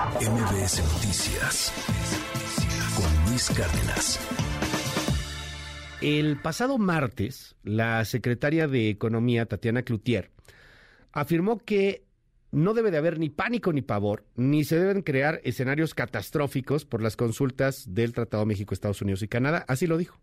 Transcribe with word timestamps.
MBS 0.00 0.82
Noticias 0.94 1.72
con 2.96 3.30
Luis 3.30 3.50
Cárdenas. 3.50 4.18
El 6.00 6.40
pasado 6.40 6.78
martes, 6.78 7.54
la 7.64 8.02
secretaria 8.06 8.66
de 8.66 8.88
Economía, 8.88 9.44
Tatiana 9.44 9.82
Cloutier, 9.82 10.30
afirmó 11.12 11.58
que 11.58 12.06
no 12.50 12.72
debe 12.72 12.90
de 12.90 12.96
haber 12.96 13.18
ni 13.18 13.28
pánico 13.28 13.74
ni 13.74 13.82
pavor, 13.82 14.24
ni 14.36 14.64
se 14.64 14.78
deben 14.78 15.02
crear 15.02 15.42
escenarios 15.44 15.92
catastróficos 15.92 16.86
por 16.86 17.02
las 17.02 17.16
consultas 17.16 17.84
del 17.92 18.14
Tratado 18.14 18.46
México, 18.46 18.72
Estados 18.72 19.02
Unidos 19.02 19.22
y 19.22 19.28
Canadá. 19.28 19.66
Así 19.68 19.86
lo 19.86 19.98
dijo. 19.98 20.18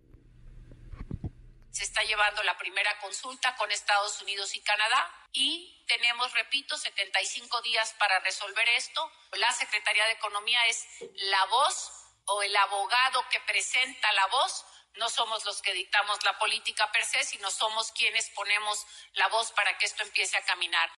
Se 1.77 1.83
está 1.83 2.01
llevando 2.01 2.41
la 2.41 2.57
primera 2.57 2.97
consulta 2.97 3.55
con 3.55 3.71
Estados 3.71 4.19
Unidos 4.23 4.55
y 4.55 4.61
Canadá 4.61 5.13
y 5.31 5.85
tenemos, 5.85 6.33
repito, 6.33 6.75
75 6.75 7.61
días 7.61 7.93
para 7.99 8.19
resolver 8.21 8.67
esto. 8.69 9.11
La 9.33 9.51
Secretaría 9.51 10.03
de 10.07 10.13
Economía 10.13 10.65
es 10.65 10.87
la 11.13 11.45
voz 11.45 11.91
o 12.25 12.41
el 12.41 12.55
abogado 12.55 13.23
que 13.29 13.39
presenta 13.41 14.11
la 14.13 14.25
voz 14.25 14.65
no 14.95 15.07
somos 15.07 15.45
los 15.45 15.61
que 15.61 15.73
dictamos 15.73 16.23
la 16.23 16.35
política 16.39 16.91
per 16.91 17.05
se, 17.05 17.23
sino 17.23 17.51
somos 17.51 17.91
quienes 17.91 18.27
ponemos 18.31 18.83
la 19.13 19.27
voz 19.27 19.51
para 19.51 19.77
que 19.77 19.85
esto 19.85 20.01
empiece 20.01 20.35
a 20.35 20.45
caminar. 20.45 20.89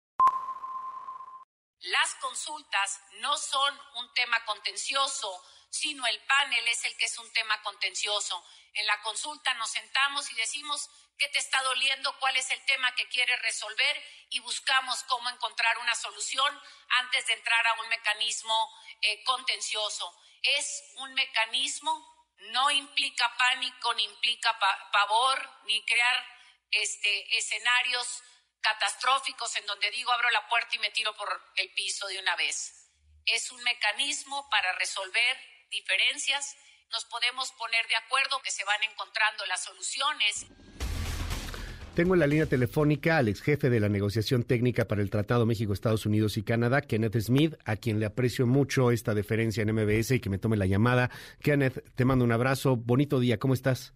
Las 1.82 2.16
consultas 2.21 3.02
no 3.16 3.38
son 3.38 3.82
un 3.96 4.13
tema 4.13 4.46
contencioso, 4.46 5.43
sino 5.70 6.05
el 6.08 6.20
panel 6.22 6.68
es 6.68 6.86
el 6.86 6.98
que 6.98 7.05
es 7.05 7.18
un 7.18 7.32
tema 7.34 7.62
contencioso. 7.62 8.44
En 8.73 8.88
la 8.88 9.02
consulta 9.02 9.54
nos 9.55 9.72
sentamos 9.72 10.30
y 10.32 10.36
decimos 10.36 10.90
qué 11.18 11.27
te 11.30 11.40
está 11.40 11.62
doliendo, 11.64 12.18
cuál 12.20 12.36
es 12.38 12.50
el 12.52 12.64
tema 12.66 12.94
que 12.96 13.08
quieres 13.10 13.41
resolver 13.41 14.04
y 14.30 14.40
buscamos 14.40 15.04
cómo 15.04 15.30
encontrar 15.30 15.77
una 15.80 15.96
solución 15.96 16.62
antes 16.90 17.27
de 17.27 17.34
entrar 17.34 17.68
a 17.68 17.74
un 17.82 17.90
mecanismo 17.90 18.70
eh, 19.02 19.24
contencioso. 19.24 20.16
Es 20.41 20.94
un 20.96 21.13
mecanismo 21.13 22.20
no 22.52 22.71
implica 22.71 23.36
pánico, 23.38 23.93
ni 23.96 24.05
implica 24.05 24.58
pavor, 24.91 25.49
ni 25.65 25.84
crear 25.86 26.26
este, 26.71 27.38
escenarios 27.38 28.24
catastróficos 28.62 29.55
en 29.58 29.65
donde 29.65 29.91
digo 29.91 30.12
abro 30.12 30.30
la 30.30 30.48
puerta 30.48 30.76
y 30.76 30.80
me 30.80 30.91
tiro 30.91 31.15
por 31.15 31.52
el 31.55 31.71
piso 31.74 32.08
de 32.08 32.20
una 32.20 32.36
vez. 32.36 32.90
Es 33.26 33.52
un 33.52 33.62
mecanismo 33.63 34.49
para 34.49 34.71
resolver 34.74 35.38
diferencias. 35.70 36.55
Nos 36.91 37.05
podemos 37.05 37.51
poner 37.57 37.85
de 37.87 37.95
acuerdo 37.95 38.41
que 38.43 38.51
se 38.51 38.65
van 38.65 38.81
encontrando 38.84 39.45
las 39.48 39.63
soluciones. 39.63 40.48
Tengo 41.95 42.13
en 42.13 42.20
la 42.21 42.27
línea 42.27 42.45
telefónica 42.45 43.17
al 43.17 43.27
ex 43.27 43.41
jefe 43.41 43.70
de 43.70 43.79
la 43.79 43.90
negociación 43.90 44.43
técnica 44.43 44.87
para 44.87 45.01
el 45.01 45.09
Tratado 45.09 45.45
México, 45.45 45.73
Estados 45.73 46.05
Unidos 46.05 46.37
y 46.37 46.43
Canadá, 46.43 46.81
Kenneth 46.81 47.20
Smith, 47.20 47.55
a 47.65 47.75
quien 47.75 47.99
le 47.99 48.05
aprecio 48.05 48.47
mucho 48.47 48.91
esta 48.91 49.13
deferencia 49.13 49.63
en 49.63 49.73
MBS 49.73 50.12
y 50.12 50.20
que 50.20 50.29
me 50.29 50.37
tome 50.37 50.55
la 50.55 50.65
llamada. 50.65 51.12
Kenneth, 51.41 51.84
te 51.95 52.05
mando 52.05 52.23
un 52.23 52.31
abrazo. 52.31 52.77
Bonito 52.77 53.20
día, 53.20 53.37
¿cómo 53.37 53.53
estás? 53.53 53.93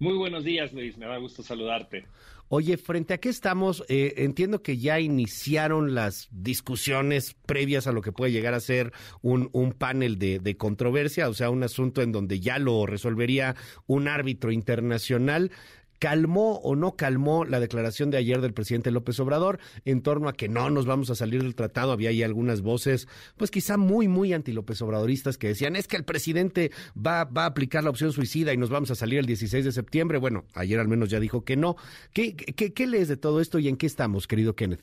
Muy 0.00 0.14
buenos 0.14 0.44
días, 0.44 0.72
Luis. 0.72 0.96
Me 0.96 1.06
da 1.06 1.16
gusto 1.18 1.42
saludarte. 1.42 2.06
Oye, 2.50 2.78
frente 2.78 3.12
a 3.12 3.18
qué 3.18 3.28
estamos, 3.28 3.84
eh, 3.88 4.14
entiendo 4.18 4.62
que 4.62 4.78
ya 4.78 5.00
iniciaron 5.00 5.94
las 5.94 6.28
discusiones 6.30 7.36
previas 7.44 7.86
a 7.86 7.92
lo 7.92 8.00
que 8.00 8.12
puede 8.12 8.32
llegar 8.32 8.54
a 8.54 8.60
ser 8.60 8.92
un, 9.20 9.50
un 9.52 9.72
panel 9.72 10.18
de, 10.18 10.38
de, 10.38 10.56
controversia, 10.56 11.28
o 11.28 11.34
sea, 11.34 11.50
un 11.50 11.62
asunto 11.62 12.00
en 12.00 12.10
donde 12.10 12.40
ya 12.40 12.58
lo 12.58 12.86
resolvería 12.86 13.54
un 13.86 14.08
árbitro 14.08 14.50
internacional. 14.50 15.50
¿Calmó 15.98 16.56
o 16.56 16.76
no 16.76 16.96
calmó 16.96 17.44
la 17.44 17.60
declaración 17.60 18.10
de 18.10 18.18
ayer 18.18 18.40
del 18.40 18.54
presidente 18.54 18.90
López 18.90 19.18
Obrador 19.20 19.58
en 19.84 20.02
torno 20.02 20.28
a 20.28 20.32
que 20.32 20.48
no 20.48 20.70
nos 20.70 20.86
vamos 20.86 21.10
a 21.10 21.14
salir 21.14 21.42
del 21.42 21.54
tratado? 21.54 21.92
Había 21.92 22.10
ahí 22.10 22.22
algunas 22.22 22.62
voces, 22.62 23.08
pues 23.36 23.50
quizá 23.50 23.76
muy, 23.76 24.08
muy 24.08 24.32
anti-López 24.32 24.80
Obradoristas 24.82 25.38
que 25.38 25.48
decían, 25.48 25.76
es 25.76 25.88
que 25.88 25.96
el 25.96 26.04
presidente 26.04 26.70
va, 26.94 27.24
va 27.24 27.44
a 27.44 27.46
aplicar 27.46 27.84
la 27.84 27.90
opción 27.90 28.12
suicida 28.12 28.52
y 28.52 28.56
nos 28.56 28.70
vamos 28.70 28.90
a 28.90 28.94
salir 28.94 29.18
el 29.18 29.26
16 29.26 29.64
de 29.64 29.72
septiembre. 29.72 30.18
Bueno, 30.18 30.44
ayer 30.54 30.78
al 30.80 30.88
menos 30.88 31.10
ya 31.10 31.20
dijo 31.20 31.44
que 31.44 31.56
no. 31.56 31.76
¿Qué, 32.12 32.36
qué, 32.36 32.72
qué 32.72 32.86
lees 32.86 33.08
de 33.08 33.16
todo 33.16 33.40
esto 33.40 33.58
y 33.58 33.68
en 33.68 33.76
qué 33.76 33.86
estamos, 33.86 34.26
querido 34.26 34.54
Kenneth? 34.54 34.82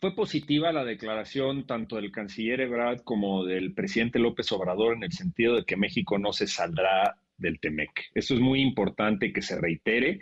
fue 0.00 0.14
positiva 0.14 0.72
la 0.72 0.84
declaración 0.84 1.66
tanto 1.66 1.96
del 1.96 2.10
canciller 2.10 2.62
Ebrard 2.62 3.02
como 3.02 3.44
del 3.44 3.74
presidente 3.74 4.18
López 4.18 4.50
Obrador 4.50 4.96
en 4.96 5.02
el 5.02 5.12
sentido 5.12 5.56
de 5.56 5.64
que 5.64 5.76
México 5.76 6.18
no 6.18 6.32
se 6.32 6.46
saldrá 6.46 7.18
del 7.40 7.58
TEMEC. 7.58 7.90
Eso 8.14 8.34
es 8.34 8.40
muy 8.40 8.60
importante 8.60 9.32
que 9.32 9.42
se 9.42 9.60
reitere. 9.60 10.20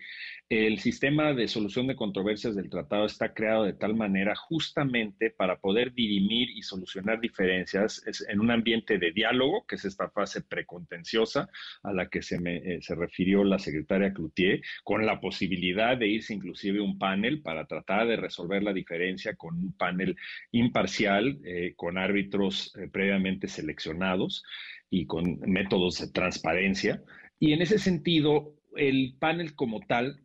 El 0.51 0.79
sistema 0.79 1.35
de 1.35 1.47
solución 1.47 1.89
de 1.89 1.95
controversias 1.95 2.57
del 2.57 2.71
tratado 2.71 3.05
está 3.05 3.35
creado 3.35 3.65
de 3.65 3.75
tal 3.75 3.95
manera 3.95 4.35
justamente 4.35 5.31
para 5.31 5.59
poder 5.59 5.93
dirimir 5.93 6.49
y 6.49 6.63
solucionar 6.63 7.21
diferencias 7.21 8.03
en 8.27 8.41
un 8.41 8.51
ambiente 8.51 8.97
de 8.97 9.13
diálogo, 9.13 9.67
que 9.67 9.75
es 9.75 9.85
esta 9.85 10.09
fase 10.09 10.41
precontenciosa 10.41 11.51
a 11.83 11.93
la 11.93 12.09
que 12.09 12.23
se, 12.23 12.41
me, 12.41 12.57
eh, 12.57 12.79
se 12.81 12.95
refirió 12.95 13.45
la 13.45 13.59
secretaria 13.59 14.15
Cloutier, 14.15 14.63
con 14.85 15.05
la 15.05 15.21
posibilidad 15.21 15.99
de 15.99 16.09
irse 16.09 16.33
inclusive 16.33 16.81
un 16.81 16.99
panel 16.99 17.43
para 17.43 17.67
tratar 17.67 18.09
de 18.09 18.17
resolver 18.17 18.63
la 18.63 18.73
diferencia 18.73 19.35
con 19.35 19.55
un 19.55 19.73
panel 19.75 20.17
imparcial, 20.51 21.39
eh, 21.45 21.75
con 21.77 21.99
árbitros 21.99 22.75
eh, 22.79 22.89
previamente 22.91 23.49
seleccionados 23.49 24.43
y 24.91 25.07
con 25.07 25.39
métodos 25.41 25.99
de 26.01 26.09
transparencia. 26.09 27.03
Y 27.39 27.53
en 27.53 27.63
ese 27.63 27.79
sentido, 27.79 28.55
el 28.77 29.17
panel 29.19 29.55
como 29.55 29.81
tal 29.81 30.21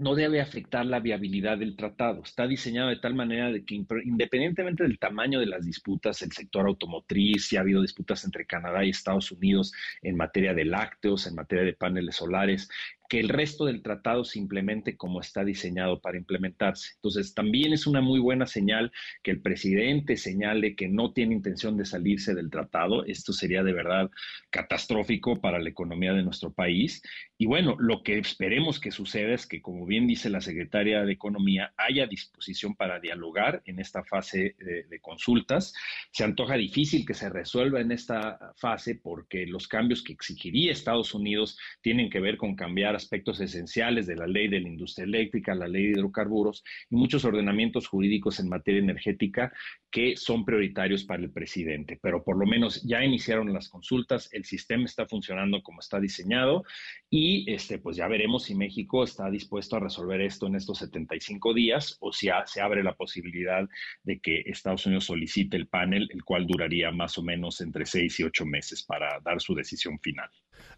no 0.00 0.14
debe 0.14 0.40
afectar 0.40 0.86
la 0.86 0.98
viabilidad 0.98 1.58
del 1.58 1.76
tratado. 1.76 2.22
Está 2.24 2.46
diseñado 2.46 2.88
de 2.88 2.96
tal 2.96 3.14
manera 3.14 3.52
de 3.52 3.66
que 3.66 3.74
independientemente 3.74 4.82
del 4.82 4.98
tamaño 4.98 5.40
de 5.40 5.46
las 5.46 5.66
disputas, 5.66 6.22
el 6.22 6.32
sector 6.32 6.66
automotriz, 6.66 7.48
si 7.48 7.58
ha 7.58 7.60
habido 7.60 7.82
disputas 7.82 8.24
entre 8.24 8.46
Canadá 8.46 8.82
y 8.82 8.90
Estados 8.90 9.30
Unidos 9.30 9.74
en 10.00 10.16
materia 10.16 10.54
de 10.54 10.64
lácteos, 10.64 11.26
en 11.26 11.34
materia 11.34 11.64
de 11.64 11.74
paneles 11.74 12.16
solares, 12.16 12.70
que 13.10 13.18
el 13.18 13.28
resto 13.28 13.64
del 13.64 13.82
tratado 13.82 14.22
se 14.22 14.38
implemente 14.38 14.96
como 14.96 15.20
está 15.20 15.44
diseñado 15.44 16.00
para 16.00 16.16
implementarse. 16.16 16.92
Entonces, 16.94 17.34
también 17.34 17.72
es 17.72 17.88
una 17.88 18.00
muy 18.00 18.20
buena 18.20 18.46
señal 18.46 18.92
que 19.24 19.32
el 19.32 19.42
presidente 19.42 20.16
señale 20.16 20.76
que 20.76 20.86
no 20.86 21.12
tiene 21.12 21.34
intención 21.34 21.76
de 21.76 21.86
salirse 21.86 22.36
del 22.36 22.50
tratado. 22.50 23.04
Esto 23.04 23.32
sería 23.32 23.64
de 23.64 23.72
verdad 23.72 24.12
catastrófico 24.50 25.40
para 25.40 25.58
la 25.58 25.68
economía 25.68 26.12
de 26.12 26.22
nuestro 26.22 26.52
país. 26.52 27.02
Y 27.36 27.46
bueno, 27.46 27.74
lo 27.80 28.04
que 28.04 28.16
esperemos 28.16 28.78
que 28.78 28.92
suceda 28.92 29.34
es 29.34 29.44
que, 29.44 29.60
como 29.60 29.86
bien 29.86 30.06
dice 30.06 30.30
la 30.30 30.40
secretaria 30.40 31.04
de 31.04 31.12
Economía, 31.12 31.74
haya 31.76 32.06
disposición 32.06 32.76
para 32.76 33.00
dialogar 33.00 33.60
en 33.64 33.80
esta 33.80 34.04
fase 34.04 34.54
de, 34.58 34.84
de 34.84 35.00
consultas. 35.00 35.74
Se 36.12 36.22
antoja 36.22 36.54
difícil 36.54 37.04
que 37.04 37.14
se 37.14 37.28
resuelva 37.28 37.80
en 37.80 37.90
esta 37.90 38.52
fase 38.56 38.94
porque 38.94 39.46
los 39.46 39.66
cambios 39.66 40.04
que 40.04 40.12
exigiría 40.12 40.70
Estados 40.70 41.12
Unidos 41.12 41.58
tienen 41.80 42.08
que 42.08 42.20
ver 42.20 42.36
con 42.36 42.54
cambiar 42.54 42.99
aspectos 43.02 43.40
esenciales 43.40 44.06
de 44.06 44.16
la 44.16 44.26
ley 44.26 44.48
de 44.48 44.60
la 44.60 44.68
industria 44.68 45.04
eléctrica, 45.04 45.54
la 45.54 45.68
ley 45.68 45.84
de 45.84 45.90
hidrocarburos 45.90 46.64
y 46.90 46.96
muchos 46.96 47.24
ordenamientos 47.24 47.86
jurídicos 47.86 48.40
en 48.40 48.48
materia 48.48 48.80
energética 48.80 49.52
que 49.90 50.16
son 50.16 50.44
prioritarios 50.44 51.04
para 51.04 51.22
el 51.22 51.30
presidente. 51.30 51.98
Pero 52.00 52.22
por 52.22 52.38
lo 52.38 52.46
menos 52.46 52.82
ya 52.82 53.04
iniciaron 53.04 53.52
las 53.52 53.68
consultas, 53.68 54.28
el 54.32 54.44
sistema 54.44 54.84
está 54.84 55.06
funcionando 55.06 55.62
como 55.62 55.80
está 55.80 55.98
diseñado 55.98 56.64
y 57.08 57.50
este, 57.52 57.78
pues 57.78 57.96
ya 57.96 58.08
veremos 58.08 58.44
si 58.44 58.54
México 58.54 59.04
está 59.04 59.30
dispuesto 59.30 59.76
a 59.76 59.80
resolver 59.80 60.20
esto 60.20 60.46
en 60.46 60.56
estos 60.56 60.78
75 60.78 61.54
días 61.54 61.96
o 62.00 62.12
si 62.12 62.28
se 62.46 62.60
abre 62.60 62.82
la 62.82 62.94
posibilidad 62.94 63.68
de 64.02 64.20
que 64.20 64.42
Estados 64.46 64.86
Unidos 64.86 65.04
solicite 65.04 65.56
el 65.56 65.66
panel, 65.66 66.08
el 66.12 66.24
cual 66.24 66.46
duraría 66.46 66.90
más 66.90 67.18
o 67.18 67.22
menos 67.22 67.60
entre 67.60 67.86
seis 67.86 68.18
y 68.20 68.24
ocho 68.24 68.46
meses 68.46 68.82
para 68.82 69.20
dar 69.20 69.40
su 69.40 69.54
decisión 69.54 69.98
final. 70.00 70.30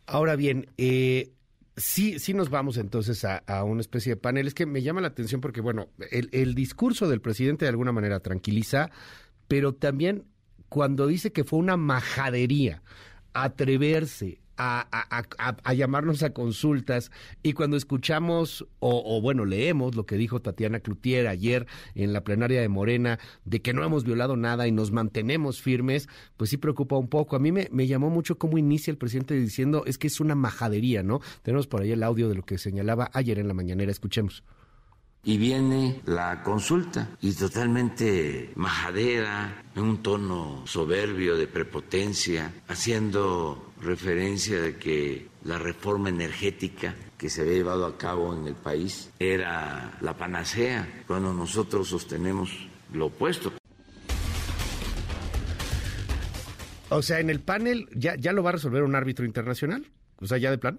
Ahora 0.06 0.36
bien, 0.36 0.66
eh, 0.76 1.32
Sí, 1.76 2.18
sí 2.18 2.34
nos 2.34 2.50
vamos 2.50 2.76
entonces 2.76 3.24
a, 3.24 3.38
a, 3.38 3.64
una 3.64 3.80
especie 3.80 4.12
de 4.12 4.16
panel. 4.16 4.46
Es 4.46 4.54
que 4.54 4.66
me 4.66 4.82
llama 4.82 5.00
la 5.00 5.08
atención 5.08 5.40
porque, 5.40 5.62
bueno, 5.62 5.88
el, 6.10 6.28
el, 6.32 6.54
discurso 6.54 7.08
del 7.08 7.22
presidente 7.22 7.64
de 7.64 7.70
alguna 7.70 7.92
manera 7.92 8.20
tranquiliza, 8.20 8.90
pero 9.48 9.74
también 9.74 10.24
cuando 10.68 11.06
dice 11.06 11.32
que 11.32 11.44
fue 11.44 11.58
una 11.58 11.78
majadería 11.78 12.82
atreverse 13.32 14.41
a, 14.62 15.74
llamarnos 15.74 16.22
a 16.22 16.32
consultas 16.32 17.10
y 17.42 17.52
cuando 17.52 17.76
escuchamos 17.76 18.66
o, 18.78 19.02
o, 19.04 19.20
bueno 19.20 19.44
leemos 19.44 19.94
lo 19.94 20.06
que 20.06 20.16
dijo 20.16 20.40
Tatiana 20.40 20.80
Cloutier 20.80 21.26
ayer 21.26 21.66
en 21.94 22.12
la 22.12 22.24
plenaria 22.24 22.60
de 22.60 22.68
Morena 22.68 23.18
de 23.44 23.62
que 23.62 23.72
no 23.72 23.84
hemos 23.84 24.04
violado 24.04 24.36
nada 24.36 24.66
y 24.66 24.72
nos 24.72 24.92
mantenemos 24.92 25.60
firmes, 25.60 26.08
pues 26.36 26.50
sí 26.50 26.56
preocupa 26.56 26.96
un 26.96 27.08
poco. 27.08 27.36
A 27.36 27.38
mí 27.38 27.52
me, 27.52 27.68
me 27.72 27.86
llamó 27.86 28.10
mucho 28.10 28.38
cómo 28.38 28.58
inicia 28.58 28.90
el 28.90 28.98
presidente 28.98 29.34
diciendo 29.34 29.84
es 29.86 29.98
que 29.98 30.06
es 30.06 30.20
una 30.20 30.34
majadería, 30.34 31.02
¿no? 31.02 31.20
Tenemos 31.42 31.66
por 31.66 31.82
ahí 31.82 31.92
el 31.92 32.02
audio 32.02 32.28
de 32.28 32.34
lo 32.34 32.42
que 32.42 32.58
señalaba 32.58 33.10
ayer 33.12 33.38
en 33.38 33.48
la 33.48 33.54
mañanera, 33.54 33.90
escuchemos 33.90 34.44
y 35.24 35.36
viene 35.36 36.00
la 36.04 36.42
consulta 36.42 37.10
y 37.20 37.32
totalmente 37.32 38.52
majadera, 38.56 39.62
en 39.74 39.82
un 39.82 40.02
tono 40.02 40.66
soberbio 40.66 41.36
de 41.36 41.46
prepotencia, 41.46 42.52
haciendo 42.68 43.72
referencia 43.80 44.60
de 44.60 44.76
que 44.76 45.28
la 45.44 45.58
reforma 45.58 46.08
energética 46.08 46.94
que 47.16 47.30
se 47.30 47.42
había 47.42 47.54
llevado 47.54 47.86
a 47.86 47.96
cabo 47.96 48.34
en 48.34 48.48
el 48.48 48.54
país 48.54 49.10
era 49.18 49.96
la 50.00 50.16
panacea, 50.16 51.04
cuando 51.06 51.32
nosotros 51.32 51.88
sostenemos 51.88 52.50
lo 52.92 53.06
opuesto. 53.06 53.52
O 56.88 57.00
sea, 57.00 57.20
en 57.20 57.30
el 57.30 57.40
panel 57.40 57.88
ya, 57.94 58.16
ya 58.16 58.32
lo 58.32 58.42
va 58.42 58.50
a 58.50 58.54
resolver 58.54 58.82
un 58.82 58.94
árbitro 58.94 59.24
internacional, 59.24 59.86
o 60.16 60.26
sea, 60.26 60.38
ya 60.38 60.50
de 60.50 60.58
plano. 60.58 60.78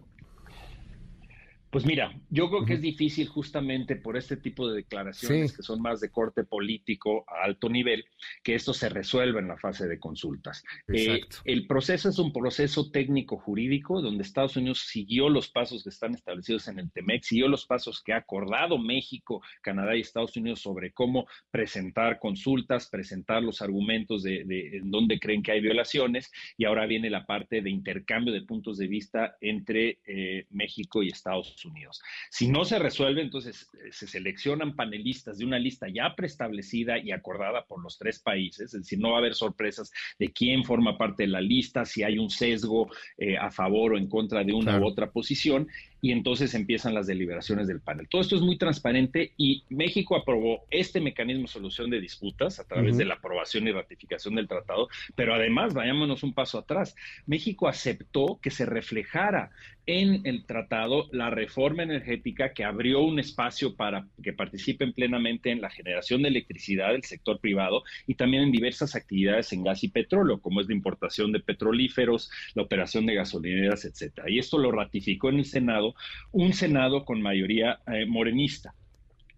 Pues 1.74 1.88
mira, 1.88 2.16
yo 2.30 2.52
creo 2.52 2.66
que 2.66 2.76
es 2.76 2.82
difícil 2.82 3.28
justamente 3.28 3.96
por 3.96 4.16
este 4.16 4.38
tipo 4.38 4.70
de 4.70 4.76
declaraciones 4.76 5.58
que 5.58 5.64
son 5.64 5.82
más 5.82 6.02
de 6.02 6.12
corte 6.12 6.44
político 6.44 7.26
a 7.28 7.46
alto 7.46 7.68
nivel, 7.68 8.06
que 8.44 8.54
esto 8.54 8.76
se 8.76 8.90
resuelva 8.90 9.40
en 9.40 9.48
la 9.48 9.58
fase 9.58 9.88
de 9.88 10.00
consultas. 10.00 10.64
Eh, 10.88 11.22
el 11.46 11.66
proceso 11.66 12.10
es 12.10 12.20
un 12.20 12.32
proceso 12.32 12.92
técnico 12.92 13.38
jurídico 13.38 14.04
donde 14.04 14.22
Estados 14.22 14.56
Unidos 14.56 14.82
siguió 14.82 15.30
los 15.30 15.50
pasos 15.50 15.82
que 15.82 15.90
están 15.90 16.14
establecidos 16.14 16.68
en 16.68 16.78
el 16.78 16.92
TEMEC, 16.92 17.24
siguió 17.24 17.48
los 17.48 17.66
pasos 17.66 18.04
que 18.04 18.14
ha 18.14 18.18
acordado 18.18 18.78
México, 18.78 19.42
Canadá 19.64 19.96
y 19.98 20.02
Estados 20.02 20.38
Unidos 20.38 20.62
sobre 20.62 20.92
cómo 20.92 21.26
presentar 21.50 22.20
consultas, 22.20 22.88
presentar 22.88 23.42
los 23.42 23.64
argumentos 23.64 24.22
de, 24.22 24.42
en 24.78 24.92
dónde 24.92 25.20
creen 25.20 25.42
que 25.42 25.54
hay 25.54 25.62
violaciones 25.62 26.32
y 26.56 26.66
ahora 26.66 26.86
viene 26.86 27.10
la 27.10 27.26
parte 27.26 27.64
de 27.64 27.72
intercambio 27.72 28.32
de 28.32 28.44
puntos 28.44 28.78
de 28.78 28.86
vista 28.86 29.38
entre 29.42 29.98
eh, 30.06 30.46
México 30.52 31.02
y 31.02 31.08
Estados 31.08 31.48
Unidos. 31.48 31.63
Unidos. 31.66 32.02
Si 32.30 32.48
no 32.48 32.66
se 32.66 32.80
resuelve, 32.80 33.22
entonces 33.22 33.70
eh, 33.74 33.92
se 33.92 34.08
seleccionan 34.08 34.76
panelistas 34.76 35.38
de 35.38 35.46
una 35.46 35.60
lista 35.60 35.88
ya 35.88 36.16
preestablecida 36.16 36.98
y 36.98 37.12
acordada 37.12 37.66
por 37.66 37.82
los 37.82 37.98
tres 37.98 38.20
países, 38.20 38.74
es 38.74 38.82
decir, 38.82 39.00
no 39.00 39.12
va 39.12 39.16
a 39.16 39.20
haber 39.20 39.36
sorpresas 39.36 39.92
de 40.20 40.32
quién 40.32 40.64
forma 40.64 40.98
parte 40.98 41.24
de 41.24 41.30
la 41.30 41.42
lista, 41.42 41.86
si 41.86 42.04
hay 42.04 42.18
un 42.18 42.30
sesgo 42.30 42.90
eh, 43.18 43.38
a 43.38 43.52
favor 43.52 43.94
o 43.94 43.98
en 43.98 44.08
contra 44.08 44.44
de 44.44 44.54
una 44.54 44.80
u 44.80 44.86
otra 44.86 45.12
posición, 45.12 45.68
y 46.04 46.12
entonces 46.12 46.54
empiezan 46.54 46.94
las 46.94 47.08
deliberaciones 47.08 47.66
del 47.66 47.80
panel. 47.80 48.10
Todo 48.10 48.22
esto 48.22 48.36
es 48.36 48.42
muy 48.42 48.58
transparente 48.58 49.32
y 49.38 49.64
México 49.70 50.18
aprobó 50.18 50.66
este 50.70 51.00
mecanismo 51.00 51.44
de 51.44 51.48
solución 51.48 51.90
de 51.90 52.02
disputas 52.02 52.60
a 52.60 52.68
través 52.68 52.98
de 52.98 53.06
la 53.06 53.14
aprobación 53.14 53.70
y 53.70 53.72
ratificación 53.72 54.36
del 54.36 54.50
tratado, 54.50 54.90
pero 55.16 55.34
además, 55.34 55.74
vayámonos 55.74 56.22
un 56.24 56.34
paso 56.34 56.58
atrás, 56.58 56.94
México 57.26 57.70
aceptó 57.70 58.38
que 58.42 58.52
se 58.52 58.66
reflejara 58.66 59.52
en 59.86 60.22
el 60.26 60.46
tratado 60.46 61.10
la 61.12 61.30
reforma 61.30 61.84
energética 61.84 62.54
que 62.54 62.64
abrió 62.64 63.02
un 63.02 63.20
espacio 63.20 63.76
para 63.76 64.08
que 64.22 64.32
participen 64.32 64.94
plenamente 64.94 65.52
en 65.52 65.62
la 65.62 65.70
generación 65.70 66.22
de 66.22 66.30
electricidad 66.30 66.92
del 66.92 67.04
sector 67.04 67.40
privado 67.40 67.84
y 68.08 68.16
también 68.16 68.44
en 68.44 68.52
diversas 68.52 68.96
actividades 68.96 69.52
en 69.52 69.64
gas 69.64 69.84
y 69.84 69.90
petróleo, 69.90 70.40
como 70.40 70.62
es 70.62 70.68
la 70.68 70.74
importación 70.74 71.32
de 71.32 71.42
petrolíferos, 71.42 72.32
la 72.56 72.64
operación 72.64 73.06
de 73.06 73.16
gasolineras, 73.16 73.84
etcétera. 73.84 74.30
Y 74.30 74.40
esto 74.40 74.58
lo 74.58 74.72
ratificó 74.72 75.30
en 75.30 75.40
el 75.40 75.46
Senado 75.46 75.93
un 76.32 76.54
Senado 76.54 77.06
con 77.06 77.22
mayoría 77.22 77.80
eh, 77.88 78.06
morenista. 78.06 78.76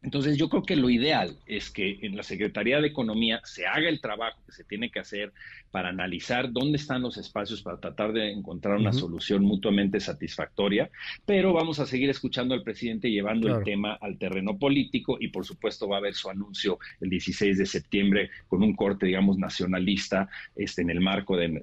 Entonces 0.05 0.37
yo 0.37 0.49
creo 0.49 0.61
que 0.61 0.75
lo 0.75 0.91
ideal 0.91 1.35
es 1.47 1.71
que 1.71 1.97
en 2.03 2.15
la 2.15 2.21
Secretaría 2.21 2.79
de 2.79 2.85
Economía 2.85 3.41
se 3.43 3.65
haga 3.65 3.89
el 3.89 3.99
trabajo 4.01 4.37
que 4.45 4.51
se 4.51 4.63
tiene 4.63 4.91
que 4.91 4.99
hacer 4.99 5.33
para 5.71 5.89
analizar 5.89 6.51
dónde 6.51 6.77
están 6.77 7.01
los 7.01 7.17
espacios 7.17 7.63
para 7.63 7.79
tratar 7.79 8.13
de 8.13 8.31
encontrar 8.31 8.77
una 8.77 8.93
solución 8.93 9.43
mutuamente 9.43 9.99
satisfactoria, 9.99 10.91
pero 11.25 11.53
vamos 11.53 11.79
a 11.79 11.87
seguir 11.87 12.11
escuchando 12.11 12.53
al 12.53 12.61
presidente 12.61 13.09
llevando 13.09 13.53
el 13.53 13.63
tema 13.63 13.97
al 13.99 14.19
terreno 14.19 14.59
político 14.59 15.17
y 15.19 15.29
por 15.29 15.43
supuesto 15.43 15.87
va 15.87 15.95
a 15.95 15.99
haber 15.99 16.13
su 16.13 16.29
anuncio 16.29 16.77
el 17.01 17.09
16 17.09 17.57
de 17.57 17.65
septiembre 17.65 18.29
con 18.47 18.61
un 18.61 18.75
corte, 18.75 19.07
digamos, 19.07 19.39
nacionalista 19.39 20.29
este, 20.55 20.83
en 20.83 20.91
el 20.91 21.01
marco 21.01 21.35
del 21.35 21.61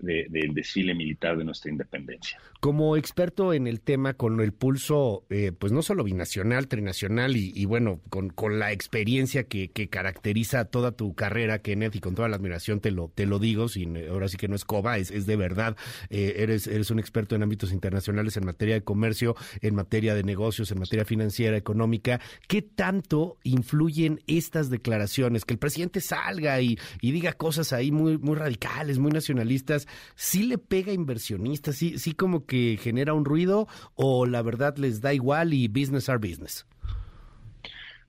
desfile 0.52 0.94
militar 0.94 1.38
de 1.38 1.44
nuestra 1.44 1.70
independencia. 1.70 2.40
Como 2.60 2.96
experto 2.96 3.52
en 3.52 3.66
el 3.66 3.80
tema, 3.80 4.14
con 4.14 4.40
el 4.40 4.52
pulso, 4.52 5.24
eh, 5.30 5.52
pues 5.58 5.72
no 5.72 5.82
solo 5.82 6.04
binacional, 6.04 6.68
trinacional 6.68 7.36
y, 7.36 7.64
bueno, 7.64 8.00
con, 8.08 8.31
con, 8.32 8.58
la 8.58 8.72
experiencia 8.72 9.44
que, 9.44 9.70
que, 9.70 9.88
caracteriza 9.88 10.64
toda 10.66 10.92
tu 10.92 11.14
carrera, 11.14 11.60
Kenneth, 11.60 11.96
y 11.96 12.00
con 12.00 12.14
toda 12.14 12.28
la 12.28 12.36
admiración 12.36 12.80
te 12.80 12.90
lo, 12.90 13.08
te 13.14 13.26
lo 13.26 13.38
digo, 13.38 13.68
sin 13.68 13.96
ahora 14.08 14.28
sí 14.28 14.36
que 14.36 14.48
no 14.48 14.56
es 14.56 14.64
coba, 14.64 14.98
es, 14.98 15.10
es 15.10 15.26
de 15.26 15.36
verdad. 15.36 15.76
Eh, 16.10 16.34
eres, 16.38 16.66
eres 16.66 16.90
un 16.90 16.98
experto 16.98 17.34
en 17.34 17.42
ámbitos 17.42 17.72
internacionales 17.72 18.36
en 18.36 18.44
materia 18.44 18.74
de 18.74 18.82
comercio, 18.82 19.36
en 19.60 19.74
materia 19.74 20.14
de 20.14 20.22
negocios, 20.22 20.70
en 20.70 20.78
materia 20.78 21.04
financiera, 21.04 21.56
económica. 21.56 22.20
¿Qué 22.48 22.62
tanto 22.62 23.38
influyen 23.42 24.20
estas 24.26 24.70
declaraciones? 24.70 25.44
Que 25.44 25.54
el 25.54 25.58
presidente 25.58 26.00
salga 26.00 26.60
y, 26.60 26.78
y 27.00 27.12
diga 27.12 27.32
cosas 27.32 27.72
ahí 27.72 27.90
muy, 27.90 28.18
muy 28.18 28.36
radicales, 28.36 28.98
muy 28.98 29.12
nacionalistas, 29.12 29.86
¿sí 30.14 30.44
le 30.44 30.58
pega 30.58 30.92
a 30.92 30.94
inversionistas? 30.94 31.76
¿Sí, 31.76 31.98
sí 31.98 32.12
como 32.12 32.46
que 32.46 32.78
genera 32.80 33.14
un 33.14 33.24
ruido 33.24 33.68
o 33.94 34.26
la 34.26 34.42
verdad 34.42 34.76
les 34.76 35.00
da 35.00 35.14
igual 35.14 35.54
y 35.54 35.68
business 35.68 36.08
are 36.08 36.18
business? 36.18 36.66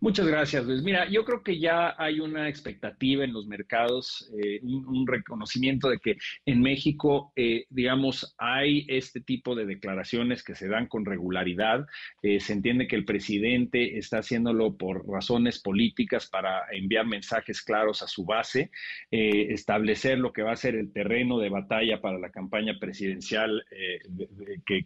Muchas 0.04 0.28
gracias, 0.28 0.66
Luis. 0.66 0.84
Mira, 0.84 1.08
yo 1.08 1.24
creo 1.24 1.44
que 1.44 1.60
ya 1.60 1.96
hay 1.98 2.20
una 2.20 2.50
expectativa 2.50 3.24
en 3.24 3.32
los 3.32 3.48
mercados, 3.48 4.30
eh, 4.38 4.60
un, 4.62 5.08
reconocimiento 5.08 5.90
de 5.90 5.98
que 6.00 6.18
en 6.46 6.62
México, 6.62 7.32
eh, 7.38 7.68
digamos, 7.70 8.36
hay 8.38 8.86
este 8.90 9.22
tipo 9.22 9.56
de 9.56 9.66
declaraciones 9.66 10.44
que 10.44 10.56
se 10.56 10.68
dan 10.68 10.88
con 10.88 11.06
regularidad. 11.06 11.88
Eh, 12.22 12.42
se 12.42 12.52
entiende 12.52 12.86
que 12.86 12.98
el 12.98 13.06
presidente 13.06 13.98
está 13.98 14.18
haciéndolo 14.18 14.76
por 14.76 15.08
razones 15.08 15.62
políticas 15.62 16.28
para 16.28 16.64
enviar 16.74 17.08
mensajes 17.08 17.62
claros 17.62 18.02
a 18.02 18.08
su 18.08 18.26
base, 18.26 18.72
establecer 19.10 20.20
lo 20.20 20.34
que 20.34 20.44
va 20.44 20.52
a 20.52 20.58
ser 20.58 20.76
el 20.76 20.92
terreno 20.92 21.40
de 21.40 21.48
batalla 21.48 22.02
para 22.02 22.20
la 22.20 22.30
campaña 22.30 22.78
presidencial 22.78 23.64
que, 24.66 24.84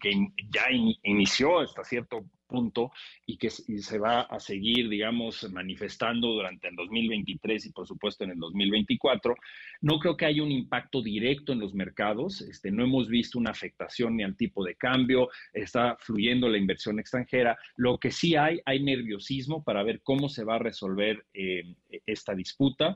ya 0.51 0.65
inició 1.01 1.61
hasta 1.61 1.83
cierto 1.83 2.23
punto 2.47 2.91
y 3.25 3.37
que 3.37 3.49
se 3.49 3.99
va 3.99 4.21
a 4.21 4.39
seguir, 4.39 4.89
digamos, 4.89 5.49
manifestando 5.51 6.29
durante 6.29 6.69
el 6.69 6.75
2023 6.75 7.67
y 7.67 7.71
por 7.71 7.87
supuesto 7.87 8.23
en 8.23 8.31
el 8.31 8.39
2024. 8.39 9.35
No 9.81 9.99
creo 9.99 10.17
que 10.17 10.25
haya 10.25 10.43
un 10.43 10.51
impacto 10.51 11.01
directo 11.01 11.53
en 11.53 11.59
los 11.59 11.73
mercados, 11.73 12.41
este, 12.41 12.71
no 12.71 12.83
hemos 12.83 13.07
visto 13.07 13.37
una 13.37 13.51
afectación 13.51 14.17
ni 14.17 14.23
al 14.23 14.35
tipo 14.35 14.63
de 14.63 14.75
cambio, 14.75 15.29
está 15.53 15.97
fluyendo 15.99 16.49
la 16.49 16.57
inversión 16.57 16.99
extranjera. 16.99 17.57
Lo 17.75 17.97
que 17.97 18.11
sí 18.11 18.35
hay, 18.35 18.59
hay 18.65 18.83
nerviosismo 18.83 19.63
para 19.63 19.83
ver 19.83 20.01
cómo 20.01 20.29
se 20.29 20.43
va 20.43 20.55
a 20.55 20.59
resolver 20.59 21.25
eh, 21.33 21.75
esta 22.05 22.33
disputa. 22.33 22.95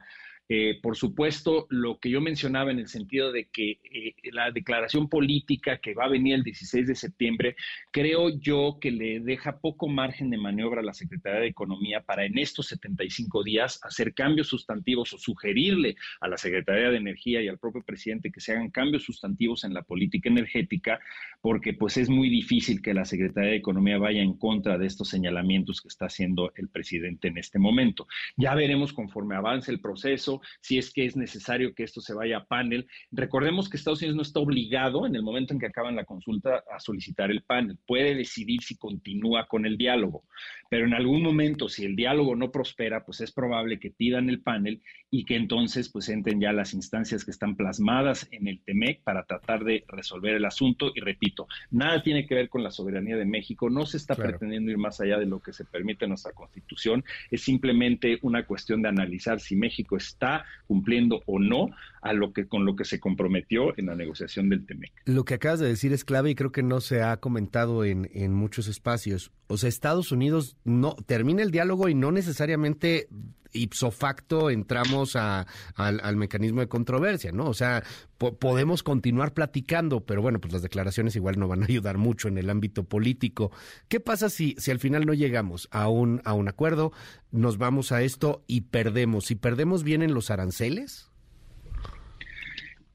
Eh, 0.54 0.80
por 0.82 0.98
supuesto, 0.98 1.66
lo 1.70 1.98
que 1.98 2.10
yo 2.10 2.20
mencionaba 2.20 2.72
en 2.72 2.80
el 2.80 2.90
sentido 2.90 3.32
de 3.32 3.46
que 3.46 3.80
eh, 3.90 4.16
la 4.34 4.52
declaración 4.52 5.08
política 5.08 5.78
que 5.78 5.94
va 5.94 6.04
a 6.04 6.10
venir 6.10 6.36
el 6.36 6.44
16 6.44 6.88
de 6.88 6.96
septiembre, 6.96 7.56
creo 7.90 8.38
yo 8.38 8.78
que 8.82 8.92
le 8.92 9.22
deja 9.22 9.60
poco 9.60 9.88
margen 9.88 10.30
de 10.30 10.38
maniobra 10.38 10.82
a 10.82 10.84
la 10.84 10.94
Secretaría 10.94 11.40
de 11.40 11.48
Economía 11.48 12.02
para 12.02 12.26
en 12.26 12.38
estos 12.38 12.68
75 12.68 13.46
días 13.46 13.80
hacer 13.84 14.14
cambios 14.14 14.48
sustantivos 14.48 15.14
o 15.14 15.18
sugerirle 15.18 15.96
a 16.20 16.28
la 16.28 16.36
Secretaría 16.36 16.90
de 16.90 16.98
Energía 16.98 17.42
y 17.42 17.48
al 17.48 17.58
propio 17.58 17.82
presidente 17.84 18.30
que 18.30 18.42
se 18.42 18.52
hagan 18.52 18.72
cambios 18.72 19.04
sustantivos 19.04 19.64
en 19.64 19.74
la 19.74 19.84
política 19.84 20.28
energética, 20.28 21.00
porque 21.40 21.74
pues 21.74 21.96
es 21.96 22.10
muy 22.10 22.28
difícil 22.28 22.82
que 22.82 22.94
la 22.94 23.06
Secretaría 23.06 23.52
de 23.52 23.56
Economía 23.56 23.98
vaya 24.00 24.22
en 24.22 24.34
contra 24.34 24.78
de 24.78 24.88
estos 24.88 25.08
señalamientos 25.08 25.80
que 25.80 25.88
está 25.88 26.08
haciendo 26.08 26.52
el 26.58 26.68
presidente 26.68 27.30
en 27.30 27.38
este 27.38 27.58
momento. 27.58 28.06
Ya 28.36 28.54
veremos 28.54 28.92
conforme 28.92 29.38
avance 29.38 29.72
el 29.72 29.80
proceso 29.80 30.41
si 30.62 30.78
es 30.78 30.92
que 30.92 31.06
es 31.06 31.16
necesario 31.16 31.74
que 31.74 31.84
esto 31.84 32.02
se 32.02 32.14
vaya 32.14 32.38
a 32.38 32.46
panel. 32.46 32.88
Recordemos 33.12 33.70
que 33.70 33.78
Estados 33.78 34.02
Unidos 34.02 34.16
no 34.16 34.22
está 34.22 34.40
obligado 34.40 35.06
en 35.06 35.16
el 35.16 35.24
momento 35.24 35.54
en 35.54 35.60
que 35.60 35.68
acaban 35.68 35.96
la 35.96 36.06
consulta 36.06 36.64
a 36.74 36.80
solicitar 36.80 37.32
el 37.32 37.44
panel. 37.44 37.78
Puede 37.86 38.16
decidir 38.16 38.62
si 38.62 38.78
continúa 38.78 39.48
con 39.48 39.66
el 39.66 39.78
diálogo, 39.78 40.24
pero 40.70 40.86
en 40.86 40.94
algún 40.94 41.24
momento, 41.24 41.70
si 41.70 41.86
el 41.86 41.96
diálogo 41.96 42.36
no 42.36 42.52
prospera, 42.52 43.04
pues 43.06 43.22
es 43.22 43.32
probable 43.32 43.80
que 43.80 43.92
pidan 43.92 44.30
el 44.30 44.42
panel 44.42 44.82
y 45.10 45.26
que 45.26 45.36
entonces 45.36 45.90
pues 45.90 46.10
entren 46.10 46.40
ya 46.40 46.54
las 46.54 46.74
instancias 46.74 47.26
que 47.26 47.32
están 47.32 47.56
plasmadas 47.56 48.28
en 48.32 48.48
el 48.48 48.62
TEMEC 48.64 49.04
para 49.04 49.26
tratar 49.26 49.64
de 49.64 49.84
resolver 49.88 50.36
el 50.36 50.46
asunto. 50.46 50.92
Y 50.96 51.02
repito, 51.02 51.48
nada 51.70 52.02
tiene 52.02 52.26
que 52.26 52.36
ver 52.36 52.50
con 52.50 52.64
la 52.64 52.72
soberanía 52.72 53.18
de 53.18 53.26
México, 53.26 53.70
no 53.70 53.86
se 53.86 53.98
está 53.98 54.16
pretendiendo 54.16 54.72
ir 54.72 54.78
más 54.78 55.02
allá 55.02 55.18
de 55.18 55.26
lo 55.26 55.42
que 55.42 55.54
se 55.54 55.66
permite 55.66 56.06
en 56.06 56.10
nuestra 56.10 56.32
constitución, 56.34 57.04
es 57.30 57.42
simplemente 57.42 58.20
una 58.22 58.46
cuestión 58.46 58.82
de 58.82 58.90
analizar 58.90 59.40
si 59.40 59.56
México 59.56 59.98
está 60.22 60.46
cumpliendo 60.68 61.24
o 61.26 61.40
no 61.40 61.72
a 62.02 62.14
lo 62.14 62.32
que 62.32 62.48
con 62.48 62.66
lo 62.66 62.76
que 62.76 62.86
se 62.86 63.00
comprometió 63.00 63.78
en 63.78 63.88
la 63.88 63.96
negociación 63.96 64.50
del 64.50 64.66
TEMEC. 64.66 64.92
Lo 65.06 65.26
que 65.26 65.34
acabas 65.36 65.60
de 65.60 65.68
decir 65.68 65.94
es 65.94 66.06
clave 66.06 66.30
y 66.30 66.36
creo 66.36 66.52
que 66.52 66.64
no 66.64 66.80
se 66.80 67.02
ha 67.02 67.18
comentado 67.18 67.84
en, 67.84 68.10
en 68.14 68.34
muchos 68.34 68.68
espacios. 68.68 69.32
O 69.48 69.58
sea, 69.58 69.70
Estados 69.70 70.12
Unidos 70.12 70.58
no 70.64 70.96
termina 71.06 71.42
el 71.42 71.52
diálogo 71.52 71.90
y 71.90 71.96
no 71.96 72.12
necesariamente 72.12 73.08
ipso 73.54 73.92
facto 73.92 74.50
entramos 74.50 75.16
al, 75.16 76.16
mecanismo 76.16 76.62
de 76.62 76.68
controversia, 76.68 77.32
¿no? 77.32 77.46
O 77.46 77.54
sea, 77.54 77.84
podemos 78.18 78.84
continuar 78.84 79.34
platicando, 79.34 80.06
pero 80.06 80.22
bueno, 80.22 80.40
pues 80.40 80.54
las 80.54 80.62
declaraciones 80.62 81.16
igual 81.16 81.40
no 81.40 81.48
van 81.48 81.64
a 81.64 81.66
ayudar 81.68 81.98
mucho 81.98 82.28
en 82.28 82.38
el 82.38 82.50
ámbito 82.50 82.84
político. 82.84 83.52
¿Qué 83.88 84.00
pasa 84.00 84.30
si, 84.30 84.56
si 84.58 84.72
al 84.72 84.80
final 84.80 85.06
no 85.06 85.14
llegamos 85.14 85.68
a 85.72 85.88
un, 85.90 86.22
a 86.26 86.34
un 86.34 86.48
acuerdo, 86.48 86.92
nos 87.32 87.58
vamos 87.58 87.92
a 87.92 88.02
esto 88.02 88.44
y 88.48 88.62
perdemos? 88.62 89.26
¿Si 89.26 89.36
perdemos, 89.36 89.84
vienen 89.84 90.14
los 90.14 90.30
aranceles? 90.32 91.11